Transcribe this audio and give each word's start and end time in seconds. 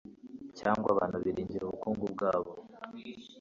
cyangwa 0.59 0.87
abantu 0.93 1.17
biringira 1.23 1.63
ubukungu 1.65 2.05
bwabo 2.13 2.51